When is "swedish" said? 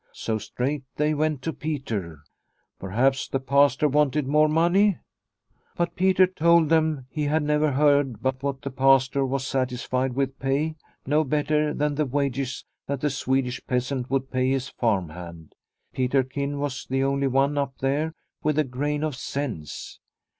13.11-13.61